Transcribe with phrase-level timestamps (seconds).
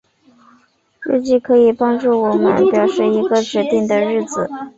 [1.03, 4.49] 日期可以帮助我们表示一个指定的日子。